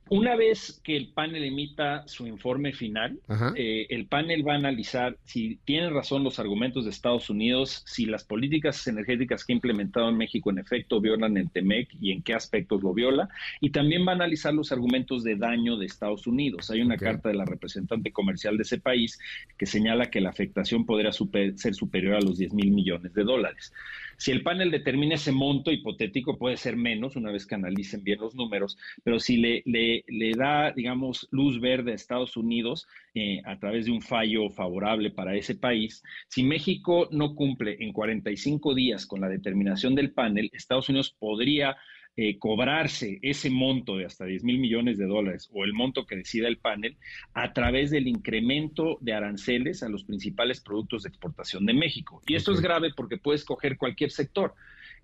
Una 0.08 0.36
vez 0.36 0.80
que 0.84 0.96
el 0.96 1.08
panel 1.08 1.42
emita 1.42 2.06
su 2.06 2.28
informe 2.28 2.72
final, 2.72 3.18
eh, 3.56 3.86
el 3.90 4.06
panel 4.06 4.46
va 4.46 4.52
a 4.52 4.56
analizar 4.56 5.16
si 5.24 5.58
tienen 5.64 5.92
razón 5.92 6.22
los 6.22 6.38
argumentos 6.38 6.84
de 6.84 6.90
Estados 6.90 7.28
Unidos, 7.28 7.82
si 7.86 8.06
las 8.06 8.22
políticas 8.22 8.86
energéticas 8.86 9.44
que 9.44 9.52
ha 9.52 9.56
implementado 9.56 10.08
en 10.08 10.16
México 10.16 10.50
en 10.50 10.58
efecto 10.58 11.00
violan 11.00 11.36
el 11.36 11.50
TEMEC 11.50 11.88
y 12.00 12.12
en 12.12 12.22
qué 12.22 12.34
aspectos 12.34 12.84
lo 12.84 12.94
viola, 12.94 13.28
y 13.60 13.70
también 13.70 14.06
va 14.06 14.12
a 14.12 14.14
analizar 14.14 14.54
los 14.54 14.70
argumentos 14.70 15.24
de 15.24 15.34
daño 15.34 15.76
de 15.76 15.86
Estados 15.86 16.28
Unidos. 16.28 16.70
Hay 16.70 16.82
una 16.82 16.96
carta 16.96 17.28
de 17.28 17.34
la 17.34 17.44
representante 17.44 18.12
comercial 18.12 18.56
de 18.56 18.62
ese 18.62 18.78
país 18.78 19.18
que 19.58 19.66
señala 19.66 20.08
que 20.08 20.20
la 20.20 20.30
afectación 20.30 20.86
podría 20.86 21.10
ser 21.10 21.74
superior 21.74 22.14
a 22.14 22.20
los 22.20 22.38
10 22.38 22.54
mil 22.54 22.70
millones 22.70 23.12
de 23.12 23.24
dólares. 23.24 23.72
Si 24.18 24.30
el 24.30 24.42
panel 24.42 24.70
determina 24.70 25.16
ese 25.16 25.32
monto 25.32 25.70
hipotético, 25.70 26.38
puede 26.38 26.56
ser 26.56 26.76
menos 26.76 27.16
una 27.16 27.30
vez 27.30 27.46
que 27.46 27.54
analicen 27.54 28.02
bien 28.02 28.20
los 28.20 28.34
números, 28.34 28.78
pero 29.04 29.20
si 29.20 29.36
le, 29.36 29.62
le, 29.66 29.95
da, 30.36 30.72
digamos, 30.72 31.28
luz 31.30 31.60
verde 31.60 31.92
a 31.92 31.94
Estados 31.94 32.36
Unidos 32.36 32.86
eh, 33.14 33.40
a 33.44 33.58
través 33.58 33.86
de 33.86 33.92
un 33.92 34.02
fallo 34.02 34.50
favorable 34.50 35.10
para 35.10 35.34
ese 35.34 35.54
país, 35.54 36.02
si 36.28 36.42
México 36.42 37.08
no 37.12 37.34
cumple 37.34 37.76
en 37.80 37.92
45 37.92 38.74
días 38.74 39.06
con 39.06 39.20
la 39.20 39.28
determinación 39.28 39.94
del 39.94 40.12
panel, 40.12 40.50
Estados 40.52 40.88
Unidos 40.88 41.14
podría 41.18 41.76
eh, 42.18 42.38
cobrarse 42.38 43.18
ese 43.20 43.50
monto 43.50 43.98
de 43.98 44.06
hasta 44.06 44.24
10 44.24 44.42
mil 44.42 44.58
millones 44.58 44.96
de 44.96 45.04
dólares 45.04 45.50
o 45.52 45.64
el 45.64 45.74
monto 45.74 46.06
que 46.06 46.16
decida 46.16 46.48
el 46.48 46.56
panel 46.56 46.96
a 47.34 47.52
través 47.52 47.90
del 47.90 48.08
incremento 48.08 48.96
de 49.02 49.12
aranceles 49.12 49.82
a 49.82 49.90
los 49.90 50.04
principales 50.04 50.62
productos 50.62 51.02
de 51.02 51.10
exportación 51.10 51.66
de 51.66 51.74
México. 51.74 52.22
Y 52.26 52.34
esto 52.34 52.52
es 52.52 52.62
grave 52.62 52.90
porque 52.96 53.18
puede 53.18 53.36
escoger 53.36 53.76
cualquier 53.76 54.10
sector 54.10 54.54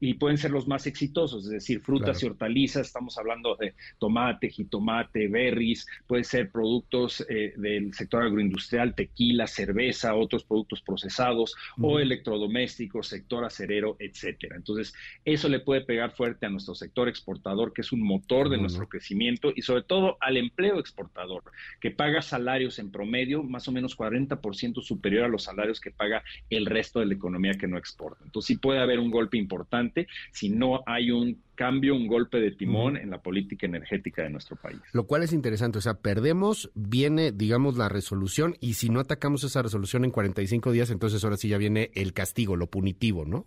y 0.03 0.15
pueden 0.15 0.37
ser 0.37 0.51
los 0.51 0.67
más 0.67 0.89
exitosos, 0.89 1.45
es 1.45 1.51
decir, 1.51 1.79
frutas 1.79 2.21
y 2.21 2.27
hortalizas, 2.27 2.89
estamos 2.89 3.17
hablando 3.19 3.55
de 3.55 3.75
tomate, 4.01 4.51
jitomate, 4.51 5.29
berries, 5.29 5.87
puede 6.09 6.25
ser 6.25 6.51
productos 6.51 7.25
eh, 7.29 7.53
del 7.57 7.95
sector 7.95 8.25
agroindustrial, 8.25 8.97
tequila, 8.97 9.47
cerveza, 9.47 10.17
otros 10.17 10.43
productos 10.43 10.83
procesados 10.83 11.55
o 11.81 12.01
electrodomésticos, 12.01 13.07
sector 13.07 13.45
acerero, 13.45 13.95
etcétera. 14.01 14.57
Entonces, 14.57 14.93
eso 15.25 15.49
le 15.49 15.61
puede 15.61 15.83
pegar 15.83 16.11
fuerte 16.11 16.47
a 16.47 16.51
nuestro 16.51 16.75
sector 16.75 17.09
exportador, 17.09 17.73
que 17.73 17.83
es 17.83 17.93
un 17.93 18.03
motor 18.03 18.49
de 18.49 18.59
nuestro 18.59 18.89
crecimiento 18.89 19.53
y 19.55 19.63
sobre 19.63 19.83
todo 19.83 20.17
al 20.19 20.37
empleo 20.37 20.81
exportador, 20.81 21.45
que 21.81 21.93
paga 21.93 22.23
salarios 22.23 22.81
en 22.81 22.91
promedio 22.91 23.45
más 23.45 23.69
o 23.69 23.73
menos 23.73 23.97
40% 23.97 24.83
superior 24.83 25.27
a 25.27 25.29
los 25.29 25.45
salarios 25.45 25.81
que 25.81 25.93
paga 25.93 26.25
el 26.51 26.67
resto 26.67 26.99
de 26.99 27.07
la 27.07 27.15
economía 27.15 27.55
que 27.55 27.69
no 27.69 27.79
exporta. 27.79 28.25
Entonces, 28.25 28.49
sí 28.49 28.57
puede 28.57 28.81
haber 28.81 28.99
un 28.99 29.13
golpe 29.13 29.39
importante 29.39 29.92
si 30.31 30.51
no 30.51 30.83
hay 30.87 31.11
un 31.11 31.43
cambio, 31.55 31.95
un 31.95 32.07
golpe 32.07 32.41
de 32.41 32.51
timón 32.51 32.97
en 32.97 33.11
la 33.11 33.23
política 33.23 33.67
energética 33.67 34.23
de 34.23 34.31
nuestro 34.31 34.57
país. 34.57 34.81
Lo 34.93 35.07
cual 35.07 35.23
es 35.23 35.33
interesante, 35.33 35.79
o 35.79 35.81
sea, 35.81 35.95
perdemos, 35.95 36.71
viene, 36.75 37.33
digamos, 37.33 37.77
la 37.77 37.89
resolución 37.89 38.57
y 38.61 38.75
si 38.75 38.89
no 38.89 39.01
atacamos 39.01 39.45
esa 39.45 39.63
resolución 39.63 40.05
en 40.05 40.11
45 40.11 40.73
días, 40.73 40.91
entonces 40.91 41.23
ahora 41.25 41.37
sí 41.37 41.49
ya 41.49 41.59
viene 41.59 41.91
el 41.95 42.13
castigo, 42.13 42.57
lo 42.57 42.69
punitivo, 42.69 43.25
¿no? 43.25 43.47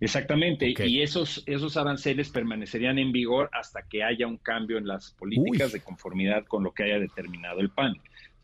Exactamente, 0.00 0.74
y 0.86 1.02
esos, 1.02 1.42
esos 1.46 1.76
aranceles 1.76 2.28
permanecerían 2.28 2.98
en 2.98 3.12
vigor 3.12 3.50
hasta 3.52 3.82
que 3.82 4.04
haya 4.04 4.26
un 4.26 4.36
cambio 4.36 4.78
en 4.78 4.86
las 4.86 5.12
políticas 5.12 5.72
de 5.72 5.80
conformidad 5.80 6.44
con 6.46 6.62
lo 6.62 6.72
que 6.72 6.84
haya 6.84 6.98
determinado 6.98 7.60
el 7.60 7.70
PAN. 7.70 7.94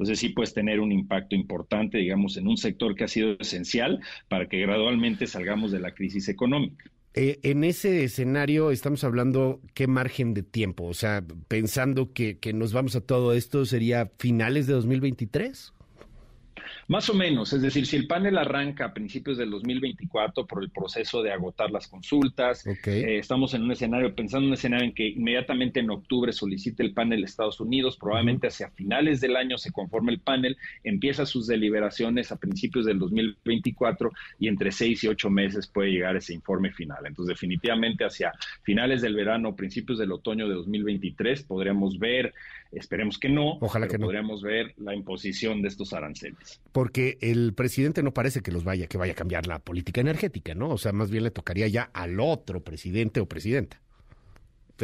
Entonces 0.00 0.18
sí 0.18 0.30
puedes 0.30 0.54
tener 0.54 0.80
un 0.80 0.92
impacto 0.92 1.34
importante, 1.34 1.98
digamos, 1.98 2.38
en 2.38 2.48
un 2.48 2.56
sector 2.56 2.94
que 2.94 3.04
ha 3.04 3.08
sido 3.08 3.36
esencial 3.38 4.00
para 4.28 4.48
que 4.48 4.58
gradualmente 4.58 5.26
salgamos 5.26 5.72
de 5.72 5.80
la 5.80 5.92
crisis 5.92 6.30
económica. 6.30 6.90
Eh, 7.12 7.38
en 7.42 7.64
ese 7.64 8.02
escenario 8.04 8.70
estamos 8.70 9.04
hablando 9.04 9.60
qué 9.74 9.86
margen 9.86 10.32
de 10.32 10.42
tiempo, 10.42 10.84
o 10.84 10.94
sea, 10.94 11.22
pensando 11.48 12.14
que, 12.14 12.38
que 12.38 12.54
nos 12.54 12.72
vamos 12.72 12.96
a 12.96 13.02
todo 13.02 13.34
esto, 13.34 13.66
¿sería 13.66 14.10
finales 14.16 14.66
de 14.66 14.72
2023? 14.72 15.74
Más 16.88 17.08
o 17.08 17.14
menos, 17.14 17.52
es 17.52 17.62
decir, 17.62 17.86
si 17.86 17.96
el 17.96 18.06
panel 18.06 18.36
arranca 18.36 18.86
a 18.86 18.92
principios 18.92 19.38
del 19.38 19.50
2024 19.50 20.46
por 20.46 20.62
el 20.62 20.70
proceso 20.70 21.22
de 21.22 21.32
agotar 21.32 21.70
las 21.70 21.86
consultas, 21.86 22.66
eh, 22.66 23.18
estamos 23.18 23.54
en 23.54 23.62
un 23.62 23.72
escenario, 23.72 24.14
pensando 24.14 24.44
en 24.44 24.48
un 24.48 24.54
escenario 24.54 24.86
en 24.86 24.94
que 24.94 25.06
inmediatamente 25.06 25.80
en 25.80 25.90
octubre 25.90 26.32
solicite 26.32 26.82
el 26.82 26.92
panel 26.92 27.22
Estados 27.22 27.60
Unidos, 27.60 27.96
probablemente 27.96 28.48
hacia 28.48 28.70
finales 28.70 29.20
del 29.20 29.36
año 29.36 29.56
se 29.56 29.70
conforme 29.70 30.12
el 30.12 30.18
panel, 30.20 30.56
empieza 30.82 31.26
sus 31.26 31.46
deliberaciones 31.46 32.32
a 32.32 32.36
principios 32.36 32.86
del 32.86 32.98
2024 32.98 34.10
y 34.38 34.48
entre 34.48 34.72
seis 34.72 35.04
y 35.04 35.08
ocho 35.08 35.30
meses 35.30 35.66
puede 35.68 35.90
llegar 35.92 36.16
ese 36.16 36.34
informe 36.34 36.72
final. 36.72 37.06
Entonces, 37.06 37.34
definitivamente 37.34 38.04
hacia 38.04 38.32
finales 38.62 39.00
del 39.02 39.14
verano, 39.14 39.54
principios 39.54 39.98
del 39.98 40.12
otoño 40.12 40.48
de 40.48 40.54
2023 40.54 41.44
podríamos 41.44 41.98
ver 41.98 42.34
Esperemos 42.72 43.18
que 43.18 43.28
no. 43.28 43.58
Ojalá 43.60 43.88
que 43.88 43.98
no. 43.98 44.06
Podríamos 44.06 44.42
ver 44.42 44.74
la 44.76 44.94
imposición 44.94 45.60
de 45.60 45.68
estos 45.68 45.92
aranceles. 45.92 46.60
Porque 46.72 47.18
el 47.20 47.52
presidente 47.54 48.02
no 48.02 48.12
parece 48.12 48.42
que 48.42 48.52
los 48.52 48.62
vaya, 48.62 48.86
que 48.86 48.96
vaya 48.96 49.12
a 49.12 49.16
cambiar 49.16 49.46
la 49.46 49.58
política 49.58 50.00
energética, 50.00 50.54
¿no? 50.54 50.70
O 50.70 50.78
sea, 50.78 50.92
más 50.92 51.10
bien 51.10 51.24
le 51.24 51.30
tocaría 51.30 51.66
ya 51.66 51.90
al 51.92 52.20
otro 52.20 52.62
presidente 52.62 53.20
o 53.20 53.26
presidenta 53.26 53.80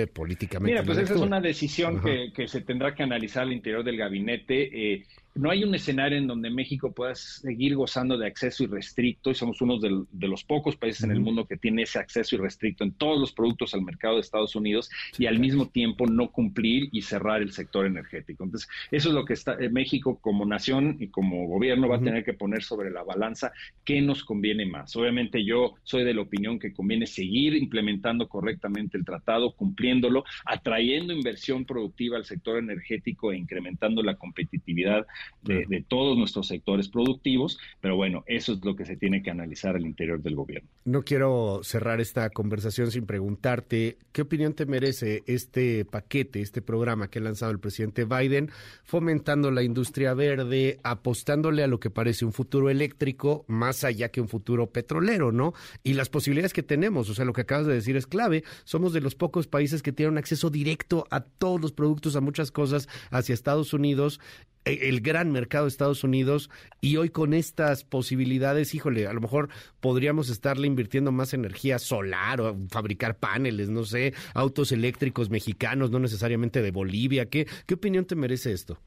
políticamente. 0.07 0.73
Mira, 0.73 0.85
pues 0.85 0.99
esa 0.99 1.15
es 1.15 1.21
una 1.21 1.41
decisión 1.41 2.03
que, 2.03 2.31
que, 2.35 2.47
se 2.47 2.61
tendrá 2.61 2.95
que 2.95 3.03
analizar 3.03 3.45
al 3.45 3.53
interior 3.53 3.83
del 3.83 3.97
gabinete. 3.97 4.93
Eh, 4.93 5.07
no 5.37 5.51
hay 5.51 5.65
un 5.65 5.75
escenario 5.75 6.19
en 6.19 6.27
donde 6.27 6.51
México 6.51 6.93
pueda 6.93 7.15
seguir 7.15 7.77
gozando 7.77 8.17
de 8.17 8.27
acceso 8.27 8.65
irrestricto 8.65 9.31
y 9.31 9.35
somos 9.35 9.61
uno 9.61 9.79
de, 9.79 10.29
los 10.29 10.45
pocos 10.45 10.77
países 10.77 11.05
en 11.05 11.11
el 11.11 11.21
mundo 11.21 11.47
que 11.47 11.57
tiene 11.57 11.83
ese 11.83 11.99
acceso 11.99 12.37
irrestricto 12.37 12.85
en 12.85 12.93
todos 12.93 13.21
los 13.21 13.33
productos 13.33 13.75
al 13.75 13.83
mercado 13.83 14.15
de 14.15 14.23
Estados 14.23 14.57
Unidos 14.57 14.91
y 15.19 15.27
al 15.27 15.39
mismo 15.39 15.69
tiempo 15.69 16.07
no 16.07 16.31
cumplir 16.31 16.89
y 16.93 17.03
cerrar 17.03 17.43
el 17.43 17.53
sector 17.53 17.87
energético. 17.87 18.45
Entonces, 18.45 18.69
eso 18.91 19.09
es 19.09 19.15
lo 19.15 19.25
que 19.25 19.35
está 19.35 19.57
eh, 19.61 19.69
México 19.69 20.19
como 20.21 20.47
nación 20.47 20.97
y 21.01 21.09
como 21.09 21.47
gobierno 21.47 21.89
va 21.89 21.97
a 21.97 22.01
tener 22.01 22.25
que 22.25 22.33
poner 22.33 22.63
sobre 22.63 22.91
la 22.91 23.03
balanza 23.03 23.53
qué 23.85 24.01
nos 24.01 24.25
conviene 24.25 24.67
más. 24.67 24.97
Obviamente 24.97 25.45
yo 25.45 25.75
soy 25.85 26.05
de 26.05 26.15
la 26.15 26.23
opinión 26.23 26.59
que 26.59 26.73
conviene 26.73 27.07
seguir 27.07 27.55
implementando 27.55 28.29
correctamente 28.29 28.97
el 28.97 29.05
tratado, 29.05 29.53
cumpliéndolo, 29.53 30.25
atrayendo 30.45 31.13
inversión 31.13 31.65
productiva 31.65 32.17
al 32.17 32.25
sector 32.25 32.59
energético 32.59 33.33
e 33.33 33.37
incrementando 33.37 34.03
la 34.03 34.17
competitividad 34.17 35.07
de, 35.43 35.85
todos 35.87 36.19
nuestros 36.19 36.49
sectores 36.49 36.89
productivos, 36.89 37.59
pero 37.81 37.97
bueno, 37.97 38.25
eso 38.27 38.53
es 38.53 38.65
lo 38.65 38.75
que 38.75 38.85
se 38.85 38.97
tiene 38.97 39.23
que 39.23 39.31
analizar 39.31 39.77
al 39.77 39.87
interior 39.87 40.21
del 40.21 40.35
gobierno. 40.35 40.69
No 40.85 41.03
quiero 41.03 41.61
cerrar 41.63 42.01
esta 42.01 42.29
conversación 42.31 42.91
sin 42.91 43.07
preguntarte 43.07 43.99
qué 44.13 44.23
opinión 44.23 44.55
te 44.55 44.67
merece 44.67 45.23
este 45.27 45.85
paquete, 45.85 46.41
este 46.41 46.63
programa 46.63 47.09
que 47.09 47.19
ha 47.19 47.23
lanzado 47.23 47.53
el 47.53 47.61
presidente 47.61 48.05
Biden, 48.05 48.51
fomentando 48.85 49.51
la 49.51 49.63
industria 49.63 50.15
verde, 50.15 50.79
apostándole 50.83 51.63
a 51.63 51.69
lo 51.69 51.81
que 51.81 51.91
parece 51.91 52.25
un 52.25 52.33
futuro 52.33 52.71
eléctrico 52.71 53.45
más 53.47 53.85
allá 53.85 54.11
que 54.11 54.21
un 54.21 54.29
futuro 54.29 54.71
petrolero, 54.71 55.33
¿no? 55.33 55.55
Y 55.85 55.95
las 55.95 56.09
posibilidades 56.09 56.53
que 56.53 56.63
tenemos, 56.63 57.09
o 57.09 57.15
sea, 57.15 57.25
lo 57.25 57.33
que 57.33 57.43
acabas 57.43 57.67
de 57.67 57.75
decir 57.75 57.97
es 57.97 58.07
clave, 58.07 58.45
somos 58.65 58.93
de 58.93 59.01
los 59.01 59.15
pocos 59.15 59.47
países 59.47 59.83
que 59.83 59.93
tienen 59.93 60.19
acceso 60.19 60.51
directo 60.51 61.07
a 61.11 61.21
todos 61.21 61.61
los 61.61 61.73
productos, 61.73 62.17
a 62.17 62.21
muchas 62.21 62.51
cosas 62.51 62.89
hacia 63.11 63.35
Estados 63.35 63.73
Unidos 63.73 64.21
el 64.67 65.01
gran 65.01 65.31
mercado 65.33 65.65
de 65.65 65.69
Estados 65.69 66.05
Unidos 66.05 66.51
y 66.81 66.97
hoy 66.97 67.09
con 67.09 67.35
estas 67.35 67.85
posibilidades, 67.85 68.75
híjole, 68.75 69.07
a 69.07 69.13
lo 69.13 69.21
mejor 69.21 69.49
podríamos 69.81 70.29
estarle 70.29 70.67
invirtiendo 70.67 71.13
más 71.13 71.33
energía 71.35 71.79
solar 71.79 72.41
o 72.41 72.57
fabricar 72.69 73.17
paneles, 73.17 73.71
no 73.71 73.85
sé, 73.85 74.13
autos 74.35 74.73
eléctricos 74.73 75.31
mexicanos, 75.31 75.91
no 75.91 75.99
necesariamente 75.99 76.63
de 76.63 76.71
Bolivia. 76.73 77.27
¿Qué, 77.27 77.47
qué 77.67 77.75
opinión 77.75 78.05
te 78.05 78.17
merece 78.17 78.53
esto? 78.53 78.79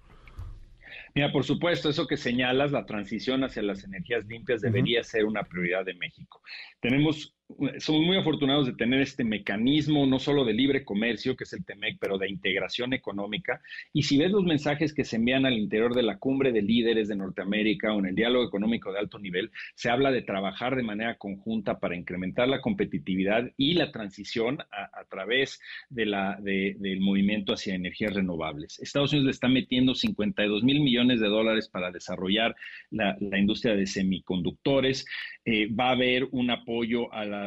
Mira, 1.16 1.32
por 1.32 1.44
supuesto, 1.44 1.90
eso 1.90 2.08
que 2.08 2.18
señalas, 2.18 2.72
la 2.72 2.86
transición 2.86 3.44
hacia 3.44 3.64
las 3.64 3.84
energías 3.84 4.26
limpias 4.26 4.62
debería 4.62 5.04
ser 5.04 5.26
una 5.26 5.44
prioridad 5.44 5.86
de 5.86 5.96
México. 5.96 6.42
Tenemos 6.80 7.34
somos 7.80 8.06
muy 8.06 8.18
afortunados 8.18 8.68
de 8.68 8.74
tener 8.74 9.02
este 9.02 9.24
mecanismo, 9.24 10.06
no 10.06 10.20
solo 10.20 10.46
de 10.46 10.54
libre 10.54 10.86
comercio, 10.86 11.36
que 11.36 11.46
es 11.46 11.54
el 11.54 11.66
TEMEC, 11.66 11.98
pero 12.00 12.18
de 12.18 12.30
integración 12.30 12.94
económica. 12.94 13.62
Y 13.92 14.04
si 14.04 14.18
ves 14.18 14.32
los 14.32 14.44
mensajes 14.44 14.94
que 14.94 15.04
se 15.04 15.16
envían 15.16 15.46
al 15.46 15.58
interior 15.58 15.96
de 15.96 16.04
la 16.04 16.18
cumbre 16.18 16.52
de 16.52 16.62
líderes 16.62 17.08
de 17.08 17.16
Norteamérica 17.16 17.94
o 17.94 18.00
en 18.00 18.08
el 18.08 18.16
diálogo 18.16 18.46
económico 18.46 18.92
de 18.92 19.00
alto 19.00 19.18
nivel, 19.18 19.52
se 19.74 19.90
habla 19.90 20.12
de 20.12 20.22
trabajar 20.22 20.76
de 20.76 20.84
manera 20.84 21.18
conjunta 21.18 21.80
para 21.80 21.96
incrementar 21.96 22.48
la 22.48 22.62
competitividad 22.62 23.52
y 23.58 23.74
la 23.74 23.92
transición 23.92 24.60
a, 24.72 25.04
través 25.10 25.60
de 25.90 26.06
la, 26.06 26.38
del 26.40 27.00
movimiento 27.00 27.54
hacia 27.54 27.74
energías 27.74 28.14
renovables. 28.14 28.80
Estados 28.80 29.12
Unidos 29.12 29.26
le 29.26 29.32
está 29.32 29.48
metiendo 29.48 29.96
52 29.96 30.64
mil 30.64 30.82
millones 30.82 31.20
de 31.20 31.28
dólares 31.28 31.68
para 31.68 31.92
desarrollar 31.92 32.56
la, 32.92 33.18
industria 33.40 33.76
de 33.76 33.88
semiconductores. 33.88 35.06
Eh, 35.46 35.68
va 35.74 35.90
a 35.90 35.92
haber 35.94 36.28
un 36.32 36.52
apoyo 36.52 37.12
a 37.14 37.26
la 37.26 37.39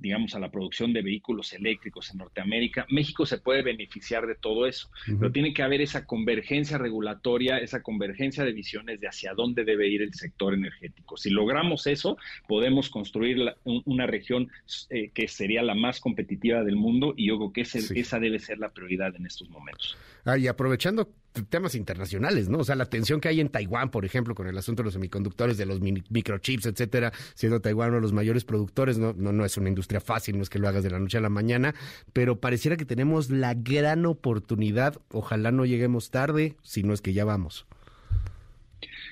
digamos, 0.00 0.34
a 0.34 0.38
la 0.38 0.50
producción 0.50 0.92
de 0.92 1.02
vehículos 1.02 1.52
eléctricos 1.52 2.10
en 2.10 2.18
Norteamérica, 2.18 2.86
México 2.90 3.26
se 3.26 3.38
puede 3.38 3.62
beneficiar 3.62 4.26
de 4.26 4.34
todo 4.34 4.66
eso, 4.66 4.90
pero 5.18 5.32
tiene 5.32 5.52
que 5.52 5.62
haber 5.62 5.80
esa 5.80 6.06
convergencia 6.06 6.78
regulatoria, 6.78 7.58
esa 7.58 7.82
convergencia 7.82 8.44
de 8.44 8.52
visiones 8.52 9.00
de 9.00 9.08
hacia 9.08 9.34
dónde 9.34 9.64
debe 9.64 9.88
ir 9.88 10.02
el 10.02 10.14
sector 10.14 10.54
energético. 10.54 11.16
Si 11.16 11.30
logramos 11.30 11.86
eso, 11.86 12.16
podemos 12.46 12.88
construir 12.88 13.38
una 13.64 14.06
región 14.06 14.50
eh, 14.90 15.10
que 15.12 15.28
sería 15.28 15.62
la 15.62 15.74
más 15.74 16.00
competitiva 16.00 16.62
del 16.64 16.76
mundo 16.76 17.14
y 17.16 17.28
yo 17.28 17.36
creo 17.36 17.52
que 17.52 17.60
esa 17.62 18.18
debe 18.18 18.38
ser 18.38 18.58
la 18.58 18.70
prioridad 18.70 19.14
en 19.16 19.26
estos 19.26 19.48
momentos. 19.50 19.96
Ah, 20.24 20.36
y 20.38 20.48
aprovechando 20.48 21.08
temas 21.44 21.74
internacionales, 21.74 22.48
¿no? 22.48 22.58
O 22.58 22.64
sea, 22.64 22.76
la 22.76 22.86
tensión 22.86 23.20
que 23.20 23.28
hay 23.28 23.40
en 23.40 23.48
Taiwán, 23.48 23.90
por 23.90 24.04
ejemplo, 24.04 24.34
con 24.34 24.46
el 24.46 24.56
asunto 24.56 24.82
de 24.82 24.84
los 24.86 24.94
semiconductores, 24.94 25.56
de 25.56 25.66
los 25.66 25.80
microchips, 25.80 26.66
etcétera, 26.66 27.12
siendo 27.34 27.60
Taiwán 27.60 27.88
uno 27.88 27.96
de 27.96 28.02
los 28.02 28.12
mayores 28.12 28.44
productores, 28.44 28.98
no, 28.98 29.12
no, 29.16 29.32
no 29.32 29.44
es 29.44 29.56
una 29.56 29.68
industria 29.68 30.00
fácil, 30.00 30.36
no 30.36 30.42
es 30.42 30.50
que 30.50 30.58
lo 30.58 30.68
hagas 30.68 30.82
de 30.82 30.90
la 30.90 30.98
noche 30.98 31.18
a 31.18 31.20
la 31.20 31.28
mañana, 31.28 31.74
pero 32.12 32.40
pareciera 32.40 32.76
que 32.76 32.84
tenemos 32.84 33.30
la 33.30 33.54
gran 33.54 34.06
oportunidad, 34.06 34.98
ojalá 35.10 35.52
no 35.52 35.64
lleguemos 35.64 36.10
tarde, 36.10 36.56
si 36.62 36.82
no 36.82 36.94
es 36.94 37.00
que 37.00 37.12
ya 37.12 37.24
vamos. 37.24 37.66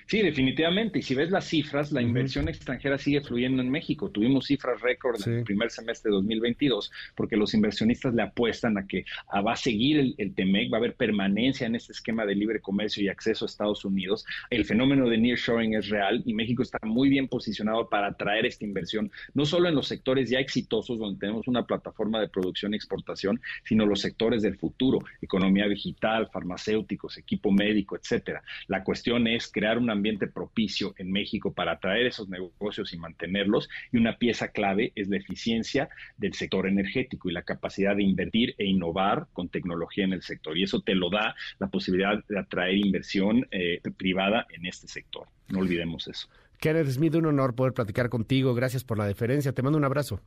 Sí, 0.06 0.20
definitivamente. 0.22 0.98
Y 0.98 1.02
si 1.02 1.14
ves 1.14 1.30
las 1.30 1.46
cifras, 1.46 1.92
la 1.92 2.02
inversión 2.02 2.48
extranjera 2.48 2.98
sigue 2.98 3.20
fluyendo 3.20 3.62
en 3.62 3.70
México. 3.70 4.10
Tuvimos 4.10 4.46
cifras 4.46 4.80
récord 4.80 5.16
en 5.26 5.38
el 5.38 5.44
primer 5.44 5.70
semestre 5.70 6.10
de 6.10 6.16
2022 6.16 6.92
porque 7.14 7.36
los 7.36 7.54
inversionistas 7.54 8.14
le 8.14 8.22
apuestan 8.22 8.76
a 8.76 8.86
que 8.86 9.04
va 9.34 9.52
a 9.52 9.56
seguir 9.56 9.98
el, 9.98 10.14
el, 10.18 10.34
TEMEC, 10.34 10.72
va 10.72 10.76
a 10.76 10.80
haber 10.80 10.94
permanencia 10.94 11.66
en 11.66 11.74
este 11.74 11.92
esquema 11.92 12.26
de 12.26 12.34
libre 12.34 12.60
comercio 12.60 13.02
y 13.02 13.08
acceso 13.08 13.44
a 13.44 13.48
Estados 13.48 13.84
Unidos. 13.84 14.26
El 14.50 14.64
fenómeno 14.64 15.08
de 15.08 15.18
nearshoring 15.18 15.74
es 15.74 15.88
real 15.88 16.22
y 16.24 16.34
México 16.34 16.62
está 16.62 16.78
muy 16.82 17.08
bien 17.08 17.28
posicionado 17.28 17.88
para 17.88 18.08
atraer 18.08 18.46
esta 18.46 18.64
inversión, 18.64 19.10
no 19.32 19.46
solo 19.46 19.68
en 19.68 19.74
los 19.74 19.88
sectores 19.88 20.28
ya 20.28 20.38
exitosos 20.38 20.98
donde 20.98 21.18
tenemos 21.18 21.48
una 21.48 21.66
plataforma 21.66 22.20
de 22.20 22.28
producción 22.28 22.74
y 22.74 22.76
exportación, 22.76 23.40
sino 23.64 23.86
los 23.86 24.00
sectores 24.00 24.42
del 24.42 24.56
futuro, 24.56 24.98
economía 25.22 25.66
digital, 25.66 26.28
farmacéuticos, 26.32 27.16
equipo 27.16 27.50
médico, 27.50 27.96
etcétera. 27.96 28.42
La 28.66 28.84
cuestión 28.84 29.26
es 29.26 29.50
crear 29.50 29.78
una 29.78 29.93
ambiente 29.94 30.26
propicio 30.26 30.94
en 30.98 31.10
México 31.10 31.52
para 31.52 31.72
atraer 31.72 32.06
esos 32.06 32.28
negocios 32.28 32.92
y 32.92 32.98
mantenerlos. 32.98 33.68
Y 33.92 33.96
una 33.96 34.18
pieza 34.18 34.48
clave 34.48 34.92
es 34.94 35.08
la 35.08 35.16
eficiencia 35.16 35.88
del 36.16 36.34
sector 36.34 36.66
energético 36.68 37.30
y 37.30 37.32
la 37.32 37.42
capacidad 37.42 37.96
de 37.96 38.02
invertir 38.02 38.54
e 38.58 38.66
innovar 38.66 39.26
con 39.32 39.48
tecnología 39.48 40.04
en 40.04 40.12
el 40.12 40.22
sector. 40.22 40.56
Y 40.58 40.64
eso 40.64 40.80
te 40.80 40.94
lo 40.94 41.10
da 41.10 41.34
la 41.58 41.68
posibilidad 41.68 42.22
de 42.28 42.38
atraer 42.38 42.76
inversión 42.76 43.46
eh, 43.50 43.80
privada 43.96 44.46
en 44.50 44.66
este 44.66 44.88
sector. 44.88 45.26
No 45.48 45.60
olvidemos 45.60 46.06
eso. 46.08 46.28
Kenneth 46.60 46.88
Smith, 46.88 47.14
un 47.14 47.26
honor 47.26 47.54
poder 47.54 47.72
platicar 47.72 48.08
contigo. 48.08 48.54
Gracias 48.54 48.84
por 48.84 48.98
la 48.98 49.06
deferencia. 49.06 49.52
Te 49.52 49.62
mando 49.62 49.78
un 49.78 49.84
abrazo. 49.84 50.20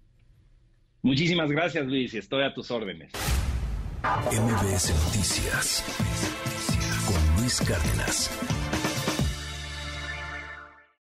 Muchísimas 1.02 1.50
gracias, 1.50 1.86
Luis, 1.88 2.14
estoy 2.14 2.44
a 2.44 2.54
tus 2.54 2.72
órdenes. 2.72 3.12
MBS 4.04 4.94
Noticias 5.06 5.84
con 7.06 7.42
Luis 7.42 7.62
Cárdenas. 7.62 8.67